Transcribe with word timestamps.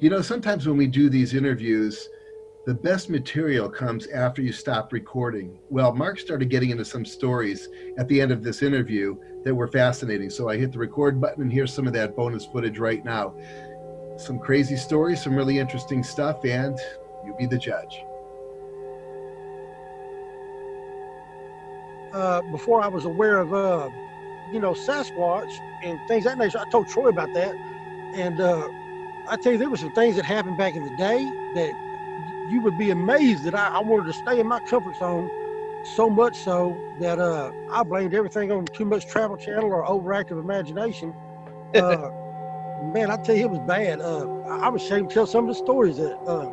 You 0.00 0.10
know, 0.10 0.22
sometimes 0.22 0.66
when 0.66 0.76
we 0.76 0.88
do 0.88 1.08
these 1.08 1.34
interviews, 1.34 2.08
the 2.66 2.74
best 2.74 3.08
material 3.08 3.68
comes 3.68 4.08
after 4.08 4.42
you 4.42 4.52
stop 4.52 4.92
recording. 4.92 5.56
Well, 5.70 5.94
Mark 5.94 6.18
started 6.18 6.50
getting 6.50 6.70
into 6.70 6.84
some 6.84 7.04
stories 7.04 7.68
at 7.96 8.08
the 8.08 8.20
end 8.20 8.32
of 8.32 8.42
this 8.42 8.62
interview 8.62 9.16
that 9.44 9.54
were 9.54 9.68
fascinating. 9.68 10.30
So 10.30 10.48
I 10.48 10.56
hit 10.56 10.72
the 10.72 10.78
record 10.78 11.20
button 11.20 11.42
and 11.44 11.52
here's 11.52 11.72
some 11.72 11.86
of 11.86 11.92
that 11.92 12.16
bonus 12.16 12.44
footage 12.44 12.78
right 12.78 13.04
now. 13.04 13.36
Some 14.16 14.40
crazy 14.40 14.76
stories, 14.76 15.22
some 15.22 15.36
really 15.36 15.58
interesting 15.58 16.02
stuff, 16.02 16.44
and 16.44 16.76
you 17.24 17.34
be 17.38 17.46
the 17.46 17.58
judge. 17.58 18.02
Uh, 22.12 22.42
before 22.50 22.82
I 22.82 22.88
was 22.88 23.04
aware 23.04 23.38
of, 23.38 23.54
uh, 23.54 23.90
you 24.52 24.58
know, 24.58 24.72
Sasquatch 24.72 25.52
and 25.84 26.00
things 26.08 26.24
that 26.24 26.36
nature, 26.36 26.58
I 26.58 26.68
told 26.70 26.88
Troy 26.88 27.08
about 27.08 27.32
that. 27.34 27.54
And 28.14 28.40
uh, 28.40 28.68
I 29.28 29.36
tell 29.36 29.52
you, 29.52 29.58
there 29.58 29.70
were 29.70 29.76
some 29.76 29.92
things 29.92 30.16
that 30.16 30.24
happened 30.24 30.58
back 30.58 30.74
in 30.74 30.84
the 30.84 30.96
day 30.96 31.18
that 31.54 31.72
you 32.50 32.60
would 32.62 32.76
be 32.76 32.90
amazed 32.90 33.44
that 33.44 33.54
I, 33.54 33.68
I 33.68 33.80
wanted 33.80 34.06
to 34.06 34.12
stay 34.12 34.38
in 34.38 34.46
my 34.46 34.60
comfort 34.60 34.96
zone 34.96 35.30
so 35.96 36.10
much 36.10 36.36
so 36.36 36.78
that 37.00 37.18
uh, 37.18 37.52
I 37.70 37.82
blamed 37.84 38.14
everything 38.14 38.52
on 38.52 38.66
too 38.66 38.84
much 38.84 39.06
Travel 39.06 39.36
Channel 39.36 39.64
or 39.72 39.84
overactive 39.84 40.38
imagination. 40.38 41.14
Uh, 41.74 42.08
man, 42.92 43.10
I 43.10 43.16
tell 43.16 43.34
you, 43.34 43.46
it 43.46 43.50
was 43.50 43.58
bad. 43.66 44.00
Uh, 44.00 44.28
I 44.46 44.68
was 44.68 44.80
ashamed 44.84 45.08
to 45.08 45.14
tell 45.14 45.26
some 45.26 45.48
of 45.48 45.48
the 45.48 45.54
stories 45.64 45.96
that 45.96 46.16
uh, 46.28 46.48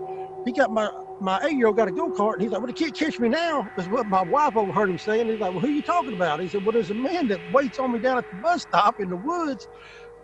he 0.45 0.51
got 0.51 0.71
my 0.71 0.90
my 1.20 1.40
eight 1.43 1.55
year 1.55 1.67
old 1.67 1.77
got 1.77 1.88
a 1.88 1.91
go 1.91 2.09
kart, 2.09 2.34
and 2.34 2.41
he's 2.41 2.51
like, 2.51 2.59
"Well, 2.62 2.67
the 2.67 2.73
kid 2.73 2.95
catch 2.98 3.20
me 3.20 3.29
now." 3.29 3.71
Is 3.77 3.88
what 3.88 4.07
my 4.07 4.23
wife 4.23 4.55
overheard 4.55 4.90
him 4.90 4.98
saying. 4.98 5.29
He's 5.29 5.40
like, 5.40 5.51
"Well, 5.51 5.59
who 5.62 5.67
are 5.67 5.71
you 5.71 5.84
talking 5.84 6.13
about?" 6.13 6.41
He 6.41 6.48
said, 6.48 6.63
"Well, 6.63 6.71
there's 6.73 6.90
a 6.90 6.95
man 6.95 7.27
that 7.27 7.40
waits 7.51 7.77
on 7.77 7.91
me 7.91 7.99
down 7.99 8.17
at 8.17 8.27
the 8.31 8.35
bus 8.38 8.63
stop 8.63 8.99
in 8.99 9.09
the 9.09 9.17
woods, 9.17 9.67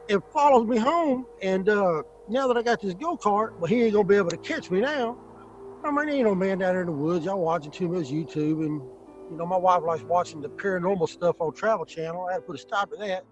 and 0.09 0.23
follows 0.33 0.67
me 0.67 0.77
home. 0.77 1.27
And 1.41 1.69
uh, 1.69 2.01
now 2.29 2.47
that 2.47 2.57
I 2.57 2.61
got 2.61 2.81
this 2.81 2.93
go 2.93 3.17
kart, 3.17 3.57
well, 3.59 3.67
he 3.67 3.83
ain't 3.83 3.93
gonna 3.93 4.07
be 4.07 4.15
able 4.15 4.29
to 4.29 4.37
catch 4.37 4.69
me 4.71 4.81
now." 4.81 5.17
I 5.83 5.91
mean, 5.91 6.09
ain't 6.09 6.25
no 6.25 6.35
man 6.35 6.57
down 6.57 6.73
there 6.73 6.81
in 6.81 6.87
the 6.87 6.93
woods. 6.93 7.25
Y'all 7.25 7.39
watching 7.39 7.71
too 7.71 7.87
much 7.87 8.07
YouTube, 8.07 8.65
and 8.65 8.81
you 9.29 9.37
know, 9.37 9.45
my 9.45 9.57
wife 9.57 9.83
likes 9.83 10.03
watching 10.03 10.41
the 10.41 10.49
paranormal 10.49 11.07
stuff 11.09 11.37
on 11.39 11.53
Travel 11.53 11.85
Channel. 11.85 12.25
I 12.25 12.33
had 12.33 12.39
to 12.39 12.43
put 12.43 12.55
a 12.55 12.59
stop 12.59 12.91
to 12.91 12.97
that. 12.97 13.23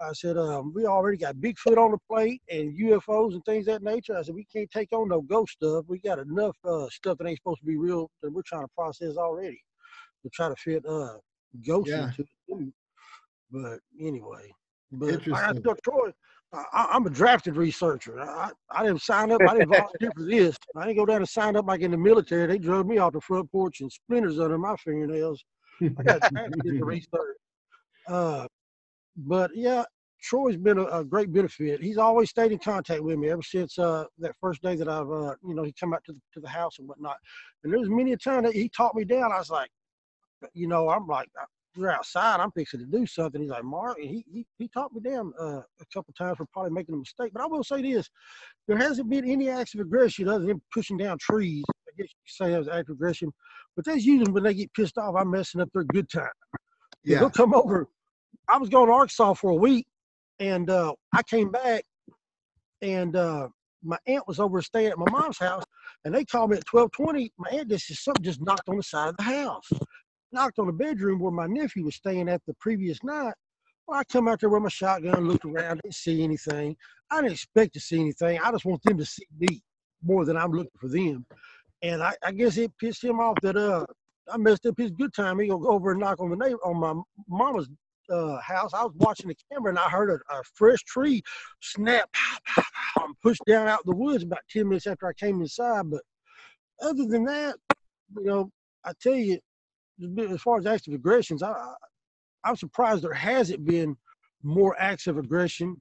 I 0.00 0.12
said, 0.12 0.36
um, 0.36 0.72
we 0.74 0.84
already 0.84 1.16
got 1.16 1.36
Bigfoot 1.36 1.78
on 1.78 1.90
the 1.90 1.98
plate 2.08 2.42
and 2.50 2.78
UFOs 2.78 3.32
and 3.32 3.44
things 3.44 3.64
that 3.66 3.82
nature. 3.82 4.16
I 4.16 4.22
said, 4.22 4.34
we 4.34 4.44
can't 4.44 4.70
take 4.70 4.92
on 4.92 5.08
no 5.08 5.22
ghost 5.22 5.52
stuff. 5.52 5.86
We 5.88 5.98
got 5.98 6.18
enough 6.18 6.56
uh, 6.64 6.88
stuff 6.90 7.16
that 7.18 7.26
ain't 7.26 7.38
supposed 7.38 7.60
to 7.60 7.66
be 7.66 7.78
real 7.78 8.10
that 8.22 8.30
we're 8.30 8.42
trying 8.42 8.64
to 8.64 8.70
process 8.76 9.16
already 9.16 9.62
to 10.22 10.30
try 10.30 10.48
to 10.48 10.56
fit 10.56 10.84
uh, 10.86 11.14
ghosts 11.66 11.90
yeah. 11.90 12.08
into 12.08 12.22
it 12.22 12.28
too. 12.48 12.72
But 13.50 13.78
anyway, 13.98 14.52
but 14.92 15.26
like 15.26 15.44
I 15.44 15.52
told 15.52 15.78
Troy, 15.82 16.10
I, 16.52 16.96
am 16.96 17.06
a 17.06 17.10
drafted 17.10 17.56
researcher. 17.56 18.20
I, 18.20 18.50
I 18.70 18.84
didn't 18.84 19.02
sign 19.02 19.32
up. 19.32 19.40
I 19.42 19.54
didn't 19.54 19.70
volunteer 19.70 20.10
for 20.16 20.22
this. 20.22 20.56
I 20.76 20.86
didn't 20.86 20.98
go 20.98 21.06
down 21.06 21.18
and 21.18 21.28
sign 21.28 21.56
up 21.56 21.66
like 21.66 21.80
in 21.80 21.90
the 21.90 21.96
military. 21.96 22.46
They 22.46 22.58
drove 22.58 22.86
me 22.86 22.98
off 22.98 23.12
the 23.12 23.20
front 23.20 23.50
porch 23.50 23.80
and 23.80 23.90
splinters 23.90 24.38
under 24.38 24.58
my 24.58 24.76
fingernails. 24.76 25.44
I 25.82 25.88
got 25.88 26.20
drafted 26.30 26.52
to 26.52 26.58
get 26.62 26.78
the 26.78 26.84
research. 26.84 27.36
Uh, 28.08 28.46
but 29.16 29.50
yeah, 29.54 29.84
Troy's 30.22 30.56
been 30.56 30.78
a, 30.78 30.84
a, 30.84 31.04
great 31.04 31.32
benefit. 31.32 31.82
He's 31.82 31.98
always 31.98 32.30
stayed 32.30 32.52
in 32.52 32.58
contact 32.58 33.02
with 33.02 33.18
me 33.18 33.30
ever 33.30 33.42
since 33.42 33.78
uh, 33.78 34.04
that 34.18 34.34
first 34.40 34.62
day 34.62 34.76
that 34.76 34.88
I've, 34.88 35.10
uh, 35.10 35.34
you 35.46 35.54
know, 35.54 35.64
he 35.64 35.74
come 35.78 35.92
out 35.92 36.04
to 36.06 36.12
the, 36.12 36.20
to 36.34 36.40
the 36.40 36.48
house 36.48 36.78
and 36.78 36.88
whatnot. 36.88 37.16
And 37.64 37.72
there 37.72 37.80
was 37.80 37.88
many 37.88 38.12
a 38.12 38.16
time 38.16 38.44
that 38.44 38.54
he 38.54 38.68
talked 38.68 38.94
me 38.94 39.04
down. 39.04 39.32
I 39.32 39.38
was 39.38 39.50
like, 39.50 39.70
you 40.54 40.68
know, 40.68 40.88
I'm 40.88 41.06
like, 41.06 41.28
we're 41.76 41.90
outside. 41.90 42.40
I'm 42.40 42.50
fixing 42.52 42.80
to 42.80 42.86
do 42.86 43.06
something. 43.06 43.40
He's 43.40 43.50
like, 43.50 43.64
Mark, 43.64 43.98
and 43.98 44.08
he 44.08 44.24
he, 44.32 44.46
he 44.58 44.68
talked 44.68 44.94
me 44.94 45.00
down 45.00 45.32
uh, 45.40 45.60
a 45.80 45.86
couple 45.92 46.14
times 46.14 46.36
for 46.38 46.46
probably 46.52 46.72
making 46.72 46.94
a 46.94 46.98
mistake. 46.98 47.32
But 47.32 47.42
I 47.42 47.46
will 47.46 47.64
say 47.64 47.82
this: 47.82 48.08
there 48.68 48.78
hasn't 48.78 49.10
been 49.10 49.28
any 49.28 49.48
acts 49.48 49.74
of 49.74 49.80
aggression 49.80 50.28
other 50.28 50.46
than 50.46 50.60
pushing 50.72 50.96
down 50.96 51.18
trees. 51.18 51.64
I 51.88 51.92
guess 51.96 52.08
you 52.10 52.26
say 52.26 52.50
that 52.50 52.58
was 52.58 52.68
act 52.68 52.90
of 52.90 52.96
aggression. 52.96 53.32
But 53.74 53.84
that's 53.84 54.04
usually 54.04 54.32
when 54.32 54.42
they 54.42 54.54
get 54.54 54.72
pissed 54.74 54.98
off. 54.98 55.14
I'm 55.16 55.30
messing 55.30 55.60
up 55.60 55.68
their 55.72 55.84
good 55.84 56.08
time. 56.10 56.28
Yeah. 57.04 57.20
They'll 57.20 57.30
come 57.30 57.54
over 57.54 57.88
I 58.48 58.58
was 58.58 58.68
going 58.68 58.86
to 58.86 58.92
Arkansas 58.92 59.34
for 59.34 59.50
a 59.50 59.54
week, 59.54 59.86
and 60.38 60.70
uh, 60.70 60.94
I 61.14 61.22
came 61.22 61.50
back, 61.50 61.84
and 62.80 63.16
uh, 63.16 63.48
my 63.82 63.98
aunt 64.06 64.26
was 64.28 64.38
over 64.38 64.62
staying 64.62 64.88
at 64.88 64.98
my 64.98 65.10
mom's 65.10 65.38
house, 65.38 65.64
and 66.04 66.14
they 66.14 66.24
called 66.24 66.50
me 66.50 66.58
at 66.58 66.66
twelve 66.66 66.92
twenty. 66.92 67.32
My 67.38 67.50
aunt 67.50 67.68
just 67.68 68.04
something 68.04 68.24
just 68.24 68.40
knocked 68.40 68.68
on 68.68 68.76
the 68.76 68.82
side 68.82 69.08
of 69.08 69.16
the 69.16 69.24
house, 69.24 69.68
knocked 70.32 70.58
on 70.58 70.66
the 70.66 70.72
bedroom 70.72 71.20
where 71.20 71.32
my 71.32 71.46
nephew 71.46 71.84
was 71.84 71.96
staying 71.96 72.28
at 72.28 72.42
the 72.46 72.54
previous 72.54 73.02
night. 73.02 73.34
Well, 73.86 74.00
I 74.00 74.04
come 74.04 74.28
out 74.28 74.40
there 74.40 74.48
with 74.48 74.62
my 74.62 74.68
shotgun, 74.68 75.28
looked 75.28 75.44
around, 75.44 75.80
didn't 75.82 75.94
see 75.94 76.22
anything. 76.22 76.76
I 77.10 77.20
didn't 77.20 77.34
expect 77.34 77.74
to 77.74 77.80
see 77.80 78.00
anything. 78.00 78.38
I 78.42 78.50
just 78.50 78.64
want 78.64 78.82
them 78.82 78.98
to 78.98 79.04
see 79.04 79.26
me 79.38 79.62
more 80.02 80.24
than 80.24 80.36
I'm 80.36 80.50
looking 80.50 80.70
for 80.78 80.88
them. 80.88 81.24
And 81.82 82.02
I, 82.02 82.14
I 82.24 82.32
guess 82.32 82.56
it 82.56 82.72
pissed 82.78 83.04
him 83.04 83.20
off 83.20 83.36
that 83.42 83.56
uh 83.56 83.86
I 84.32 84.36
messed 84.38 84.66
up 84.66 84.76
his 84.76 84.90
good 84.90 85.14
time. 85.14 85.38
He 85.38 85.48
go 85.48 85.68
over 85.68 85.92
and 85.92 86.00
knock 86.00 86.20
on 86.20 86.30
the 86.30 86.36
neighbor 86.36 86.58
on 86.64 86.78
my 86.78 86.94
mama's 87.28 87.68
uh, 88.10 88.38
house. 88.40 88.72
I 88.74 88.84
was 88.84 88.92
watching 88.96 89.28
the 89.28 89.36
camera 89.52 89.70
and 89.70 89.78
I 89.78 89.88
heard 89.88 90.10
a, 90.10 90.34
a 90.34 90.42
fresh 90.54 90.82
tree 90.84 91.22
snap 91.60 92.08
and 93.00 93.14
push 93.22 93.38
down 93.46 93.68
out 93.68 93.84
the 93.84 93.94
woods 93.94 94.24
about 94.24 94.40
10 94.50 94.68
minutes 94.68 94.86
after 94.86 95.06
I 95.06 95.12
came 95.12 95.40
inside. 95.40 95.90
But 95.90 96.02
other 96.82 97.06
than 97.06 97.24
that, 97.24 97.56
you 98.16 98.24
know, 98.24 98.50
I 98.84 98.92
tell 99.00 99.14
you, 99.14 99.38
as 100.18 100.40
far 100.42 100.58
as 100.58 100.66
acts 100.66 100.86
of 100.86 100.94
aggressions, 100.94 101.42
I, 101.42 101.54
I'm 102.44 102.56
surprised 102.56 103.02
there 103.02 103.12
hasn't 103.12 103.64
been 103.64 103.96
more 104.42 104.76
acts 104.78 105.06
of 105.06 105.18
aggression 105.18 105.80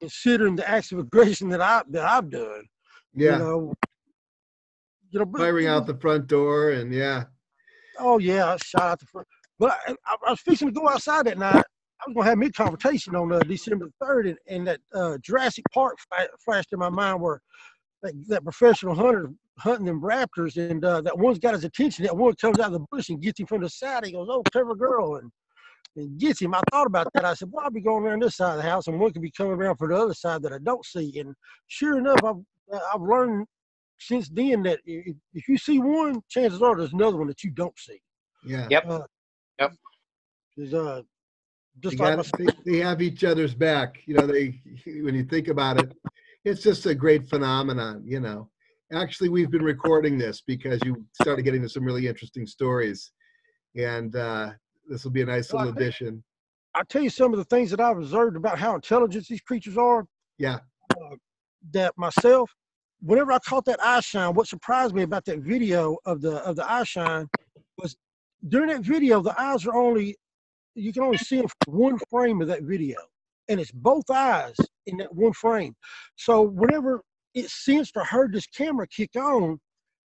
considering 0.00 0.56
the 0.56 0.68
acts 0.68 0.92
of 0.92 0.98
aggression 0.98 1.48
that 1.50 1.60
I 1.60 1.82
that 1.90 2.04
I've 2.04 2.30
done. 2.30 2.64
Yeah. 3.14 3.32
You 3.32 3.38
know, 3.38 3.74
you 5.10 5.20
know, 5.20 5.32
firing 5.36 5.66
out 5.66 5.86
the 5.86 5.96
front 5.96 6.26
door 6.26 6.70
and 6.70 6.92
yeah. 6.92 7.24
Oh 7.98 8.18
yeah, 8.18 8.52
I 8.52 8.56
shot 8.58 8.82
out 8.82 9.00
the 9.00 9.06
front. 9.06 9.26
But 9.58 9.76
I, 9.86 9.94
I, 10.06 10.30
was 10.30 10.40
fixing 10.40 10.68
to 10.68 10.72
go 10.72 10.88
outside 10.88 11.26
that 11.26 11.38
night. 11.38 11.56
I 11.56 12.04
was 12.06 12.14
gonna 12.14 12.28
have 12.28 12.38
mid 12.38 12.54
confrontation 12.54 13.16
on 13.16 13.32
uh, 13.32 13.40
December 13.40 13.88
third, 14.00 14.26
and, 14.28 14.38
and 14.46 14.66
that 14.68 14.80
uh, 14.94 15.18
Jurassic 15.20 15.64
Park 15.72 15.96
flashed 16.44 16.72
in 16.72 16.78
my 16.78 16.90
mind 16.90 17.20
where 17.20 17.40
that, 18.02 18.12
that 18.28 18.44
professional 18.44 18.94
hunter 18.94 19.30
hunting 19.58 19.86
them 19.86 20.00
raptors, 20.00 20.56
and 20.56 20.84
uh, 20.84 21.00
that 21.00 21.18
one's 21.18 21.38
got 21.38 21.54
his 21.54 21.64
attention. 21.64 22.04
That 22.04 22.16
one 22.16 22.34
comes 22.36 22.58
out 22.58 22.66
of 22.66 22.72
the 22.72 22.86
bush 22.92 23.08
and 23.08 23.20
gets 23.20 23.40
him 23.40 23.46
from 23.46 23.62
the 23.62 23.68
side. 23.68 24.06
He 24.06 24.12
goes, 24.12 24.28
"Oh, 24.30 24.42
clever 24.52 24.74
girl," 24.74 25.16
and 25.16 25.30
and 25.96 26.18
gets 26.18 26.40
him. 26.40 26.54
I 26.54 26.60
thought 26.70 26.86
about 26.86 27.08
that. 27.14 27.24
I 27.24 27.34
said, 27.34 27.48
"Well, 27.50 27.64
I'll 27.64 27.70
be 27.70 27.80
going 27.80 28.04
around 28.04 28.22
this 28.22 28.36
side 28.36 28.52
of 28.52 28.62
the 28.62 28.68
house, 28.68 28.86
and 28.86 29.00
one 29.00 29.12
could 29.12 29.22
be 29.22 29.30
coming 29.30 29.54
around 29.54 29.76
for 29.76 29.88
the 29.88 29.96
other 29.96 30.14
side 30.14 30.42
that 30.42 30.52
I 30.52 30.58
don't 30.58 30.84
see." 30.84 31.18
And 31.18 31.34
sure 31.66 31.98
enough, 31.98 32.22
I've 32.24 32.36
I've 32.94 33.02
learned 33.02 33.46
since 33.98 34.28
then 34.28 34.62
that 34.62 34.80
if, 34.84 35.16
if 35.34 35.48
you 35.48 35.58
see 35.58 35.80
one, 35.80 36.22
chances 36.28 36.62
are 36.62 36.76
there's 36.76 36.92
another 36.92 37.16
one 37.16 37.26
that 37.28 37.42
you 37.42 37.50
don't 37.50 37.76
see. 37.78 38.00
Yeah. 38.44 38.68
Yep. 38.70 38.84
Uh, 38.86 39.02
Yep. 39.60 39.72
Is 40.56 40.72
uh 40.72 41.02
just 41.80 41.98
like 41.98 42.16
gotta, 42.16 42.30
they, 42.38 42.72
they 42.72 42.78
have 42.78 43.02
each 43.02 43.24
other's 43.24 43.54
back. 43.54 43.98
You 44.06 44.14
know, 44.14 44.26
they 44.26 44.60
when 44.86 45.14
you 45.14 45.24
think 45.24 45.48
about 45.48 45.80
it, 45.80 45.92
it's 46.48 46.62
just 46.62 46.86
a 46.86 46.94
great 46.94 47.28
phenomenon. 47.28 48.02
You 48.04 48.20
know, 48.20 48.48
actually, 48.92 49.28
we've 49.28 49.50
been 49.50 49.62
recording 49.62 50.18
this 50.18 50.42
because 50.46 50.80
you 50.84 51.04
started 51.20 51.42
getting 51.42 51.62
to 51.62 51.68
some 51.68 51.84
really 51.84 52.08
interesting 52.08 52.46
stories, 52.46 53.12
and 53.76 54.14
uh, 54.16 54.50
this 54.88 55.04
will 55.04 55.10
be 55.10 55.22
a 55.22 55.26
nice 55.26 55.52
well, 55.52 55.66
little 55.66 55.78
addition. 55.78 56.22
I'll 56.74 56.84
tell 56.84 57.02
you 57.02 57.10
some 57.10 57.32
of 57.32 57.38
the 57.38 57.44
things 57.44 57.70
that 57.70 57.80
I've 57.80 57.98
observed 57.98 58.36
about 58.36 58.58
how 58.58 58.74
intelligent 58.74 59.26
these 59.26 59.40
creatures 59.40 59.76
are. 59.76 60.06
Yeah. 60.38 60.58
Uh, 60.90 61.16
that 61.72 61.92
myself, 61.96 62.54
whenever 63.00 63.32
I 63.32 63.38
caught 63.40 63.64
that 63.66 63.82
eye 63.82 64.00
shine, 64.00 64.34
what 64.34 64.46
surprised 64.46 64.94
me 64.94 65.02
about 65.02 65.24
that 65.26 65.40
video 65.40 65.96
of 66.06 66.20
the 66.20 66.36
of 66.44 66.56
the 66.56 66.70
eye 66.70 66.84
shine 66.84 67.28
was 67.80 67.96
during 68.48 68.68
that 68.68 68.82
video, 68.82 69.20
the 69.20 69.38
eyes 69.40 69.66
are 69.66 69.74
only 69.74 70.16
you 70.74 70.92
can 70.92 71.02
only 71.02 71.18
see 71.18 71.38
them 71.38 71.48
for 71.64 71.72
one 71.72 71.98
frame 72.10 72.40
of 72.40 72.48
that 72.48 72.62
video, 72.62 72.96
and 73.48 73.60
it's 73.60 73.72
both 73.72 74.08
eyes 74.10 74.56
in 74.86 74.96
that 74.98 75.14
one 75.14 75.32
frame. 75.32 75.74
So 76.16 76.42
whenever 76.42 77.02
it 77.34 77.48
sensed 77.50 77.96
or 77.96 78.04
heard 78.04 78.32
this 78.32 78.46
camera 78.46 78.86
kick 78.86 79.16
on, 79.16 79.58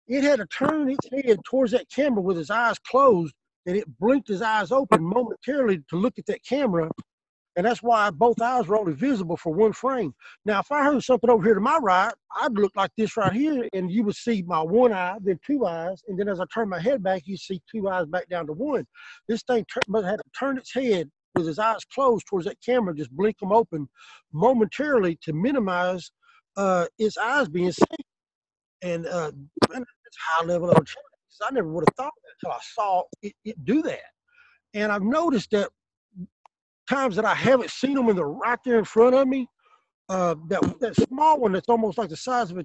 it 0.08 0.24
had 0.24 0.40
to 0.40 0.46
turn 0.48 0.90
its 0.90 1.08
head 1.12 1.40
towards 1.46 1.72
that 1.72 1.90
camera 1.90 2.22
with 2.22 2.38
its 2.38 2.50
eyes 2.50 2.78
closed, 2.80 3.34
and 3.66 3.78
it 3.78 3.86
blinked 4.00 4.30
its 4.30 4.42
eyes 4.42 4.72
open 4.72 5.04
momentarily 5.04 5.80
to 5.90 5.96
look 5.96 6.18
at 6.18 6.26
that 6.26 6.44
camera 6.44 6.90
and 7.56 7.66
that's 7.66 7.84
why 7.84 8.10
both 8.10 8.42
eyes 8.42 8.68
were 8.68 8.78
only 8.78 8.94
visible 8.94 9.36
for 9.36 9.54
one 9.54 9.74
frame. 9.74 10.14
Now, 10.46 10.60
if 10.60 10.72
I 10.72 10.84
heard 10.84 11.04
something 11.04 11.30
over 11.30 11.44
here 11.44 11.56
to 11.56 11.60
my 11.60 11.78
right, 11.78 12.14
I'd 12.42 12.54
look 12.54 12.72
like 12.76 12.92
this 12.98 13.18
right 13.18 13.34
here, 13.34 13.68
and 13.74 13.92
you 13.92 14.04
would 14.04 14.16
see 14.16 14.42
my 14.44 14.62
one 14.62 14.94
eye, 14.94 15.18
then 15.22 15.40
two 15.46 15.66
eyes, 15.66 16.02
and 16.08 16.18
then 16.18 16.30
as 16.30 16.40
I 16.40 16.46
turn 16.54 16.70
my 16.70 16.80
head 16.80 17.04
back, 17.04 17.24
you 17.26 17.36
see 17.36 17.62
two 17.70 17.90
eyes 17.90 18.06
back 18.06 18.30
down 18.30 18.48
to 18.48 18.54
one. 18.54 18.86
This 19.28 19.44
thing 19.44 19.66
tur- 19.72 19.82
had 20.04 20.18
to 20.18 20.24
turn 20.38 20.58
its 20.58 20.74
head 20.74 21.10
with 21.36 21.48
his 21.48 21.60
eyes 21.60 21.86
closed 21.86 22.25
towards 22.28 22.45
that 22.45 22.62
camera, 22.63 22.95
just 22.95 23.12
blink 23.12 23.38
them 23.39 23.51
open 23.51 23.88
momentarily 24.33 25.18
to 25.24 25.33
minimize 25.33 26.12
uh, 26.57 26.86
its 27.00 27.18
eyes 27.18 27.48
being 27.48 27.72
seen. 27.72 28.06
And 28.81 29.06
uh, 29.06 29.31
it's 29.63 30.18
high 30.19 30.45
level 30.45 30.69
of 30.69 30.78
intelligence. 30.78 30.95
I 31.44 31.51
never 31.51 31.69
would 31.69 31.86
have 31.88 31.95
thought 31.95 32.13
that 32.24 32.48
until 32.48 32.56
I 32.56 32.60
saw 32.62 33.04
it, 33.22 33.33
it 33.45 33.66
do 33.66 33.81
that. 33.83 34.00
And 34.74 34.92
I've 34.92 35.01
noticed 35.01 35.51
that 35.51 35.69
times 36.89 37.16
that 37.16 37.25
I 37.25 37.33
haven't 37.33 37.72
seen 37.72 37.95
them 37.95 38.10
and 38.10 38.18
they're 38.18 38.28
right 38.28 38.60
there 38.66 38.78
in 38.78 38.86
front 38.86 39.16
of 39.16 39.28
me, 39.28 39.48
uh, 40.10 40.36
that 40.50 40.80
that 40.81 40.95
small 40.95 41.39
one 41.39 41.54
that's 41.54 41.69
almost 41.69 41.98
like 41.98 42.10
the 42.10 42.18
size 42.18 42.51
of 42.51 42.57
a, 42.57 42.63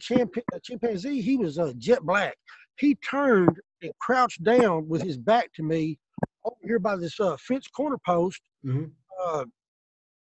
a 0.53 0.61
chimpanzee. 0.61 1.21
He 1.21 1.37
was 1.37 1.59
uh, 1.59 1.73
jet 1.79 2.03
black. 2.03 2.37
He 2.79 2.97
turned 2.97 3.61
and 3.83 3.93
crouched 4.01 4.43
down 4.43 4.89
with 4.89 5.03
his 5.03 5.17
back 5.17 5.53
to 5.55 5.63
me 5.63 5.99
over 6.47 6.57
here 6.65 6.79
by 6.79 6.97
this 6.97 7.21
uh, 7.21 7.37
fence 7.39 7.69
corner 7.69 7.99
post 8.07 8.41
Mhm. 8.65 8.93
uh, 9.25 9.45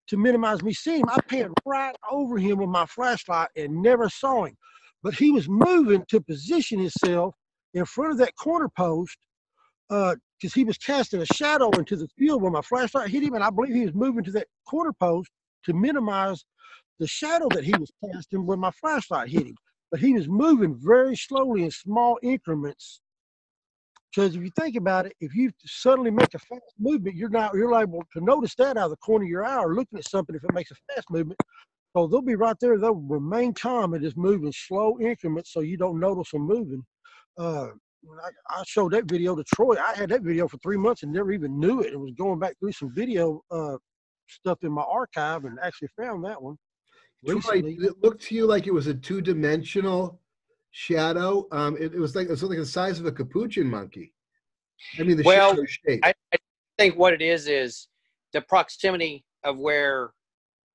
to 0.08 0.16
minimize 0.16 0.62
me 0.62 0.72
seeing 0.72 1.00
him. 1.00 1.10
I 1.10 1.20
panned 1.28 1.54
right 1.66 1.96
over 2.10 2.38
him 2.38 2.58
with 2.58 2.68
my 2.68 2.86
flashlight 2.86 3.50
and 3.56 3.82
never 3.82 4.08
saw 4.08 4.44
him. 4.44 4.56
But 5.02 5.14
he 5.14 5.30
was 5.32 5.48
moving 5.48 6.04
to 6.08 6.20
position 6.20 6.80
himself 6.80 7.34
in 7.74 7.84
front 7.84 8.12
of 8.12 8.18
that 8.18 8.36
corner 8.36 8.68
post 8.76 9.18
because 9.88 10.54
he 10.54 10.64
was 10.64 10.78
casting 10.78 11.22
a 11.22 11.26
shadow 11.26 11.70
into 11.78 11.96
the 11.96 12.08
field 12.18 12.42
where 12.42 12.50
my 12.50 12.62
flashlight 12.62 13.10
hit 13.10 13.22
him. 13.22 13.34
And 13.34 13.44
I 13.44 13.50
believe 13.50 13.74
he 13.74 13.84
was 13.86 13.94
moving 13.94 14.24
to 14.24 14.32
that 14.32 14.48
corner 14.68 14.92
post 14.92 15.30
to 15.64 15.74
minimize 15.74 16.44
the 16.98 17.06
shadow 17.06 17.48
that 17.50 17.64
he 17.64 17.74
was 17.78 17.90
casting 18.04 18.46
when 18.46 18.58
my 18.60 18.70
flashlight 18.72 19.28
hit 19.30 19.46
him. 19.46 19.56
But 19.90 20.00
he 20.00 20.14
was 20.14 20.28
moving 20.28 20.76
very 20.76 21.16
slowly 21.16 21.64
in 21.64 21.70
small 21.70 22.18
increments. 22.22 23.00
Because 24.16 24.34
if 24.34 24.42
you 24.42 24.50
think 24.58 24.76
about 24.76 25.04
it, 25.04 25.12
if 25.20 25.34
you 25.34 25.50
suddenly 25.66 26.10
make 26.10 26.32
a 26.32 26.38
fast 26.38 26.62
movement, 26.78 27.16
you're 27.16 27.28
not 27.28 27.52
you're 27.52 27.70
liable 27.70 28.02
to 28.14 28.24
notice 28.24 28.54
that 28.54 28.78
out 28.78 28.84
of 28.84 28.90
the 28.90 28.96
corner 28.96 29.26
of 29.26 29.28
your 29.28 29.44
eye 29.44 29.58
or 29.58 29.74
looking 29.74 29.98
at 29.98 30.08
something 30.08 30.34
if 30.34 30.42
it 30.42 30.54
makes 30.54 30.70
a 30.70 30.94
fast 30.94 31.10
movement. 31.10 31.38
So 31.94 32.06
they'll 32.06 32.22
be 32.22 32.34
right 32.34 32.56
there. 32.58 32.78
They'll 32.78 32.94
remain 32.94 33.52
calm 33.52 33.92
and 33.92 34.02
just 34.02 34.16
moving 34.16 34.52
slow 34.52 34.98
increments 35.00 35.52
so 35.52 35.60
you 35.60 35.76
don't 35.76 36.00
notice 36.00 36.30
them 36.30 36.46
moving. 36.46 36.82
Uh, 37.36 37.66
I, 38.24 38.30
I 38.48 38.62
showed 38.66 38.92
that 38.92 39.04
video 39.04 39.36
to 39.36 39.44
Troy. 39.54 39.76
I 39.76 39.94
had 39.94 40.08
that 40.08 40.22
video 40.22 40.48
for 40.48 40.56
three 40.58 40.78
months 40.78 41.02
and 41.02 41.12
never 41.12 41.32
even 41.32 41.60
knew 41.60 41.82
it. 41.82 41.92
And 41.92 42.00
was 42.00 42.14
going 42.16 42.38
back 42.38 42.54
through 42.58 42.72
some 42.72 42.94
video 42.94 43.42
uh, 43.50 43.76
stuff 44.28 44.58
in 44.62 44.72
my 44.72 44.82
archive 44.82 45.44
and 45.44 45.58
actually 45.62 45.88
found 46.00 46.24
that 46.24 46.40
one. 46.40 46.56
Troy, 47.26 47.34
recently. 47.34 47.76
did 47.76 47.84
it 47.84 48.02
looked 48.02 48.22
to 48.22 48.34
you 48.34 48.46
like 48.46 48.66
it 48.66 48.72
was 48.72 48.86
a 48.86 48.94
two-dimensional 48.94 50.20
shadow? 50.76 51.48
Um, 51.52 51.74
it, 51.78 51.94
it 51.94 51.98
was 51.98 52.14
like 52.14 52.26
it 52.26 52.30
was 52.30 52.42
like 52.42 52.58
the 52.58 52.66
size 52.66 53.00
of 53.00 53.06
a 53.06 53.12
capuchin 53.12 53.66
monkey. 53.66 54.12
I 55.00 55.04
mean, 55.04 55.16
the 55.16 55.22
Well, 55.22 55.56
shape. 55.66 56.00
I, 56.02 56.12
I 56.34 56.36
think 56.78 56.96
what 56.96 57.14
it 57.14 57.22
is 57.22 57.48
is 57.48 57.88
the 58.34 58.42
proximity 58.42 59.24
of 59.42 59.56
where 59.58 60.12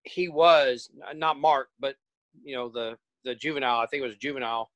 he 0.03 0.27
was, 0.27 0.89
not 1.15 1.39
Mark, 1.39 1.69
but 1.80 1.95
you 2.44 2.56
know 2.56 2.68
the 2.68 2.98
the 3.24 3.36
juvenile. 3.36 3.80
I 3.80 3.86
think 3.86 4.01
it 4.01 4.07
was 4.07 4.18
juvenile. 4.18 4.71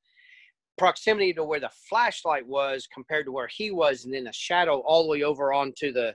Proximity 0.78 1.34
to 1.34 1.44
where 1.44 1.60
the 1.60 1.72
flashlight 1.90 2.46
was 2.46 2.88
compared 2.94 3.26
to 3.26 3.32
where 3.32 3.48
he 3.48 3.72
was, 3.72 4.06
and 4.06 4.14
then 4.14 4.26
the 4.26 4.34
shadow 4.34 4.84
all 4.86 5.04
the 5.04 5.10
way 5.10 5.24
over 5.24 5.54
onto 5.54 5.92
the 5.92 6.14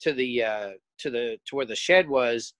to 0.00 0.12
the 0.12 0.44
uh, 0.44 0.70
to 0.98 1.10
the 1.10 1.38
to 1.46 1.56
where 1.56 1.66
the 1.66 1.76
shed 1.76 2.06
was. 2.06 2.52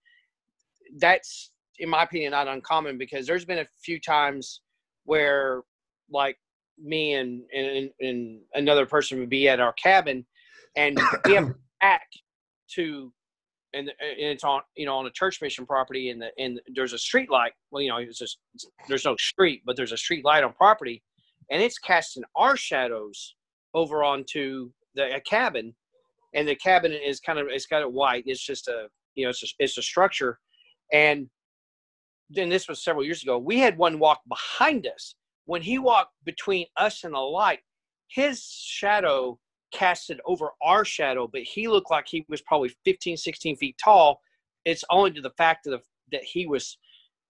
That's, 0.97 1.51
in 1.77 1.89
my 1.89 2.03
opinion, 2.03 2.31
not 2.31 2.47
uncommon 2.47 2.97
because 2.97 3.27
there's 3.27 3.45
been 3.45 3.59
a 3.59 3.67
few 3.83 3.99
times 3.99 4.61
where, 5.05 5.61
like 6.11 6.37
me 6.77 7.13
and 7.13 7.41
and, 7.53 7.89
and 7.99 8.39
another 8.53 8.85
person 8.85 9.19
would 9.19 9.29
be 9.29 9.47
at 9.47 9.59
our 9.59 9.73
cabin, 9.73 10.25
and 10.75 10.99
we 11.25 11.33
have 11.33 11.53
back 11.79 12.07
to 12.75 13.11
and, 13.73 13.89
and 13.89 14.17
it's 14.17 14.43
on 14.43 14.61
you 14.75 14.85
know 14.85 14.97
on 14.97 15.05
a 15.05 15.11
church 15.11 15.41
mission 15.41 15.65
property 15.65 16.09
and 16.09 16.21
the 16.21 16.29
and 16.37 16.59
there's 16.75 16.93
a 16.93 16.97
street 16.97 17.29
light 17.29 17.53
well 17.71 17.81
you 17.81 17.89
know 17.89 17.97
it's 17.97 18.19
just 18.19 18.39
there's 18.87 19.05
no 19.05 19.15
street 19.17 19.61
but 19.65 19.75
there's 19.75 19.91
a 19.91 19.97
street 19.97 20.25
light 20.25 20.43
on 20.43 20.53
property 20.53 21.01
and 21.49 21.61
it's 21.61 21.77
casting 21.77 22.23
our 22.35 22.55
shadows 22.55 23.35
over 23.73 24.03
onto 24.03 24.69
the 24.95 25.15
a 25.15 25.21
cabin 25.21 25.73
and 26.33 26.47
the 26.47 26.55
cabin 26.55 26.91
is 26.91 27.19
kind 27.19 27.39
of 27.39 27.47
it's 27.49 27.65
got 27.65 27.81
it 27.81 27.91
white 27.91 28.23
it's 28.25 28.45
just 28.45 28.67
a 28.67 28.87
you 29.15 29.25
know 29.25 29.29
it's 29.29 29.43
a, 29.43 29.47
it's 29.59 29.77
a 29.77 29.81
structure 29.81 30.39
and 30.93 31.29
then 32.29 32.49
this 32.49 32.67
was 32.67 32.83
several 32.83 33.05
years 33.05 33.23
ago 33.23 33.37
we 33.37 33.59
had 33.59 33.77
one 33.77 33.99
walk 33.99 34.19
behind 34.27 34.87
us 34.87 35.15
when 35.51 35.61
he 35.61 35.77
walked 35.77 36.13
between 36.23 36.65
us 36.77 37.03
and 37.03 37.13
the 37.13 37.19
light 37.19 37.59
his 38.07 38.41
shadow 38.41 39.37
casted 39.73 40.21
over 40.25 40.51
our 40.61 40.85
shadow, 40.85 41.27
but 41.27 41.41
he 41.41 41.67
looked 41.67 41.91
like 41.91 42.05
he 42.07 42.25
was 42.29 42.41
probably 42.41 42.73
15, 42.85 43.17
16 43.17 43.57
feet 43.57 43.75
tall. 43.81 44.21
It's 44.63 44.85
only 44.89 45.11
to 45.11 45.21
the 45.21 45.31
fact 45.31 45.67
of 45.67 45.73
the, 45.73 45.81
that 46.13 46.23
he 46.23 46.45
was, 46.45 46.77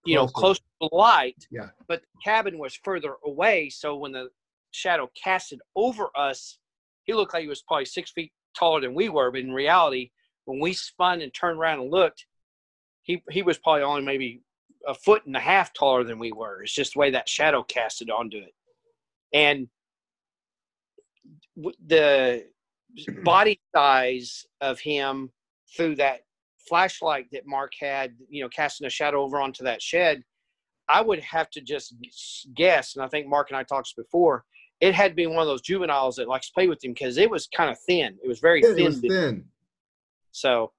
you 0.05 0.13
know, 0.15 0.27
Closer. 0.27 0.33
close 0.39 0.57
to 0.59 0.63
the 0.81 0.95
light. 0.95 1.47
Yeah. 1.49 1.69
But 1.87 2.01
the 2.01 2.19
cabin 2.23 2.59
was 2.59 2.77
further 2.83 3.15
away. 3.25 3.69
So 3.69 3.95
when 3.95 4.11
the 4.11 4.29
shadow 4.69 5.09
casted 5.15 5.59
over 5.75 6.09
us, 6.15 6.59
he 7.05 7.13
looked 7.13 7.33
like 7.33 7.41
he 7.41 7.49
was 7.49 7.63
probably 7.63 7.85
six 7.85 8.11
feet 8.11 8.31
taller 8.55 8.81
than 8.81 8.93
we 8.93 9.09
were. 9.09 9.31
But 9.31 9.41
in 9.41 9.51
reality, 9.51 10.11
when 10.45 10.59
we 10.59 10.73
spun 10.73 11.21
and 11.21 11.33
turned 11.33 11.59
around 11.59 11.79
and 11.79 11.91
looked, 11.91 12.25
he, 13.01 13.23
he 13.31 13.41
was 13.41 13.57
probably 13.57 13.81
only 13.81 14.03
maybe 14.03 14.41
a 14.87 14.93
foot 14.93 15.25
and 15.25 15.35
a 15.35 15.39
half 15.39 15.73
taller 15.73 16.03
than 16.03 16.19
we 16.19 16.31
were. 16.31 16.63
It's 16.63 16.73
just 16.73 16.93
the 16.93 16.99
way 16.99 17.11
that 17.11 17.29
shadow 17.29 17.63
casted 17.63 18.09
onto 18.09 18.37
it. 18.37 18.53
And 19.33 19.67
the 21.87 22.45
body 23.23 23.59
size 23.75 24.45
of 24.59 24.79
him 24.79 25.31
through 25.75 25.95
that 25.95 26.21
flashlight 26.67 27.27
that 27.31 27.47
Mark 27.47 27.71
had, 27.79 28.15
you 28.29 28.43
know, 28.43 28.49
casting 28.49 28.87
a 28.87 28.89
shadow 28.89 29.21
over 29.21 29.39
onto 29.39 29.63
that 29.63 29.81
shed, 29.81 30.23
I 30.89 31.01
would 31.01 31.19
have 31.19 31.49
to 31.51 31.61
just 31.61 31.95
guess, 32.55 32.95
and 32.95 33.05
I 33.05 33.07
think 33.07 33.27
Mark 33.27 33.49
and 33.49 33.57
I 33.57 33.63
talked 33.63 33.95
before, 33.95 34.43
it 34.81 34.93
had 34.93 35.09
to 35.09 35.15
be 35.15 35.27
one 35.27 35.39
of 35.39 35.47
those 35.47 35.61
juveniles 35.61 36.15
that 36.15 36.27
likes 36.27 36.47
to 36.47 36.53
play 36.53 36.67
with 36.67 36.83
him 36.83 36.91
because 36.93 37.17
it 37.17 37.29
was 37.29 37.47
kind 37.55 37.69
of 37.69 37.77
thin. 37.87 38.17
It 38.23 38.27
was 38.27 38.39
very 38.39 38.61
Yeah, 38.61 38.69
it 38.69 38.75
thin. 38.75 38.85
was 38.85 38.99
thin. 38.99 39.45
So 40.31 40.71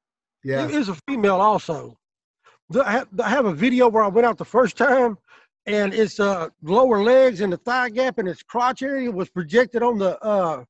Yeah. 0.44 0.64
It 0.66 0.74
is 0.74 0.88
a 0.88 0.96
female 1.08 1.40
also. 1.40 1.96
I 2.84 3.04
have, 3.28 3.44
a 3.44 3.52
video 3.52 3.88
where 3.88 4.02
I 4.02 4.08
went 4.08 4.26
out 4.26 4.38
the 4.38 4.44
first 4.44 4.76
time, 4.76 5.18
and 5.66 5.92
its 5.94 6.18
uh, 6.18 6.48
lower 6.62 7.02
legs 7.02 7.40
and 7.40 7.52
the 7.52 7.58
thigh 7.58 7.90
gap 7.90 8.18
and 8.18 8.28
its 8.28 8.42
crotch 8.42 8.82
area 8.82 9.10
was 9.10 9.28
projected 9.28 9.82
on 9.82 9.98
the 9.98 10.18
uh, 10.24 10.64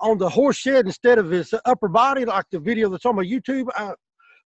on 0.00 0.18
the 0.18 0.28
horse 0.28 0.56
shed 0.56 0.86
instead 0.86 1.18
of 1.18 1.32
its 1.32 1.52
upper 1.64 1.88
body, 1.88 2.24
like 2.24 2.44
the 2.50 2.60
video 2.60 2.88
that's 2.88 3.06
on 3.06 3.16
my 3.16 3.24
YouTube. 3.24 3.66
I, 3.74 3.94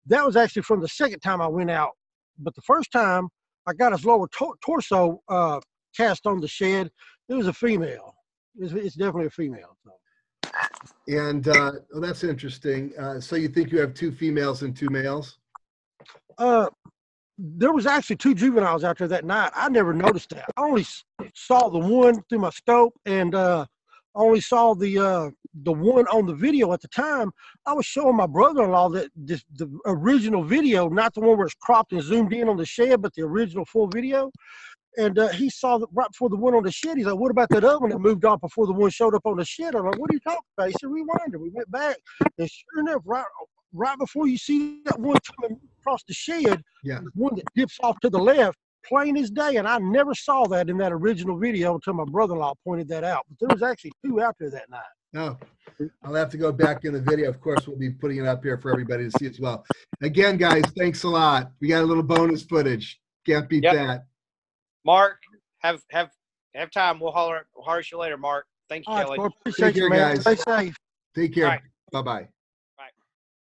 that 0.07 0.25
was 0.25 0.35
actually 0.35 0.63
from 0.63 0.81
the 0.81 0.87
second 0.87 1.19
time 1.19 1.41
I 1.41 1.47
went 1.47 1.71
out, 1.71 1.91
but 2.39 2.55
the 2.55 2.61
first 2.61 2.91
time 2.91 3.29
I 3.67 3.73
got 3.73 3.91
his 3.91 4.05
lower 4.05 4.27
to- 4.39 4.55
torso 4.65 5.21
uh, 5.29 5.59
cast 5.95 6.25
on 6.25 6.39
the 6.39 6.47
shed. 6.47 6.89
It 7.29 7.33
was 7.33 7.47
a 7.47 7.53
female. 7.53 8.15
It's, 8.57 8.73
it's 8.73 8.95
definitely 8.95 9.27
a 9.27 9.31
female. 9.31 9.75
So. 9.83 9.91
And 11.07 11.47
uh, 11.47 11.73
oh, 11.93 11.99
that's 11.99 12.23
interesting. 12.23 12.93
Uh, 12.97 13.19
so 13.19 13.35
you 13.35 13.49
think 13.49 13.71
you 13.71 13.79
have 13.79 13.93
two 13.93 14.11
females 14.11 14.63
and 14.63 14.75
two 14.75 14.89
males? 14.89 15.37
Uh, 16.37 16.67
there 17.37 17.71
was 17.71 17.85
actually 17.85 18.15
two 18.15 18.33
juveniles 18.33 18.83
out 18.83 18.97
there 18.97 19.07
that 19.07 19.25
night. 19.25 19.51
I 19.55 19.69
never 19.69 19.93
noticed 19.93 20.29
that. 20.31 20.45
I 20.57 20.61
only 20.61 20.85
saw 21.33 21.69
the 21.69 21.79
one 21.79 22.21
through 22.29 22.39
my 22.39 22.49
scope, 22.49 22.93
and 23.05 23.35
uh, 23.35 23.65
only 24.15 24.41
saw 24.41 24.73
the 24.73 24.97
uh, 24.97 25.29
the 25.63 25.71
one 25.71 26.07
on 26.07 26.25
the 26.25 26.33
video 26.33 26.73
at 26.73 26.81
the 26.81 26.87
time. 26.87 27.31
I 27.65 27.73
was 27.73 27.85
showing 27.85 28.15
my 28.15 28.27
brother-in-law 28.27 28.89
that 28.89 29.11
this 29.15 29.43
the 29.55 29.69
original 29.85 30.43
video, 30.43 30.89
not 30.89 31.13
the 31.13 31.21
one 31.21 31.37
where 31.37 31.45
it's 31.45 31.55
cropped 31.55 31.91
and 31.93 32.01
zoomed 32.01 32.33
in 32.33 32.49
on 32.49 32.57
the 32.57 32.65
shed, 32.65 33.01
but 33.01 33.13
the 33.13 33.23
original 33.23 33.65
full 33.65 33.87
video. 33.87 34.31
And 34.97 35.19
uh, 35.19 35.27
he 35.27 35.51
saw 35.51 35.77
that 35.77 35.89
right 35.93 36.09
before 36.09 36.29
the 36.29 36.37
one 36.37 36.55
on 36.55 36.63
the 36.63 36.71
shed. 36.71 36.97
He's 36.97 37.05
like, 37.05 37.19
"What 37.19 37.29
about 37.29 37.49
that 37.49 37.63
other 37.63 37.79
one 37.79 37.91
that 37.91 37.99
moved 37.99 38.25
off 38.25 38.41
before 38.41 38.65
the 38.65 38.73
one 38.73 38.89
showed 38.89 39.13
up 39.13 39.25
on 39.25 39.37
the 39.37 39.45
shed?" 39.45 39.75
I'm 39.75 39.85
like, 39.85 39.99
"What 39.99 40.09
are 40.09 40.15
you 40.15 40.19
talking 40.21 40.41
about?" 40.57 40.69
He 40.69 40.75
said, 40.81 40.89
"Rewind 40.89 41.33
it." 41.33 41.39
We 41.39 41.49
went 41.49 41.71
back, 41.71 41.97
and 42.39 42.49
sure 42.49 42.81
enough, 42.81 43.03
right 43.05 43.25
right 43.73 43.97
before 43.97 44.27
you 44.27 44.37
see 44.37 44.81
that 44.85 44.99
one 44.99 45.17
coming 45.39 45.59
across 45.79 46.03
the 46.07 46.13
shed, 46.13 46.61
Yeah. 46.83 46.99
one 47.15 47.35
that 47.35 47.45
dips 47.55 47.77
off 47.83 47.99
to 48.01 48.09
the 48.09 48.19
left, 48.19 48.57
plain 48.85 49.17
as 49.17 49.29
day. 49.29 49.57
And 49.57 49.67
I 49.67 49.77
never 49.79 50.13
saw 50.15 50.45
that 50.47 50.69
in 50.69 50.77
that 50.77 50.91
original 50.91 51.37
video 51.37 51.75
until 51.75 51.93
my 51.93 52.05
brother-in-law 52.05 52.53
pointed 52.63 52.87
that 52.89 53.03
out. 53.03 53.25
But 53.29 53.37
there 53.39 53.49
was 53.53 53.63
actually 53.63 53.91
two 54.05 54.21
out 54.21 54.35
there 54.39 54.49
that 54.51 54.69
night. 54.69 54.83
No. 55.13 55.37
I'll 56.03 56.13
have 56.15 56.29
to 56.31 56.37
go 56.37 56.51
back 56.51 56.85
in 56.85 56.93
the 56.93 57.01
video. 57.01 57.29
Of 57.29 57.39
course, 57.39 57.67
we'll 57.67 57.77
be 57.77 57.91
putting 57.91 58.17
it 58.17 58.25
up 58.25 58.43
here 58.43 58.57
for 58.57 58.71
everybody 58.71 59.09
to 59.09 59.11
see 59.19 59.25
as 59.27 59.39
well. 59.39 59.65
Again, 60.01 60.37
guys, 60.37 60.63
thanks 60.77 61.03
a 61.03 61.07
lot. 61.09 61.51
We 61.59 61.67
got 61.67 61.83
a 61.83 61.85
little 61.85 62.03
bonus 62.03 62.43
footage. 62.43 62.99
Can't 63.25 63.47
beat 63.47 63.63
Yep. 63.63 63.73
that. 63.73 64.05
Mark, 64.85 65.21
have 65.59 65.83
have 65.91 66.11
have 66.55 66.71
time. 66.71 66.99
We'll 66.99 67.11
holler 67.11 67.45
holler 67.55 67.79
at 67.79 67.91
you 67.91 67.97
later, 67.97 68.17
Mark. 68.17 68.45
Thank 68.69 68.87
you, 68.87 68.93
All 68.93 68.97
right, 68.99 69.05
Kelly. 69.05 69.17
Troy, 69.17 69.25
appreciate 69.27 69.73
care, 69.75 69.83
you, 69.83 69.89
man. 69.89 70.15
guys. 70.15 70.21
Stay 70.21 70.35
safe. 70.35 70.75
Take 71.15 71.33
care. 71.35 71.45
All 71.45 71.51
right. 71.51 71.61
Bye 71.91 72.01
bye. 72.01 72.29